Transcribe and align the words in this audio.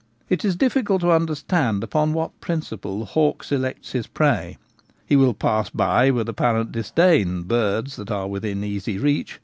It 0.29 0.43
is 0.43 0.55
difficult 0.55 1.01
to 1.01 1.11
understand 1.11 1.83
upon 1.83 2.11
what 2.13 2.41
principle 2.41 2.97
the 2.97 3.05
hawk 3.05 3.43
selects 3.43 3.91
his 3.91 4.07
prey. 4.07 4.57
He 5.05 5.15
will 5.15 5.35
pass 5.35 5.69
by 5.69 6.09
with 6.09 6.27
apparent 6.27 6.71
disdain 6.71 7.43
birds 7.43 7.97
that. 7.97 8.09
are 8.09 8.27
within 8.27 8.63
easy 8.63 8.97
reach. 8.97 9.39